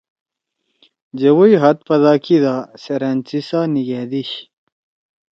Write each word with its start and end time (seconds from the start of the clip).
جوَئی 1.19 1.53
ہات 1.61 1.77
پدا 1.87 2.13
کیِدا 2.23 2.55
سیرأن 2.81 3.17
سی 3.27 3.39
ساہ 3.47 3.65
نیِگھأدیِشی۔ 3.73 4.41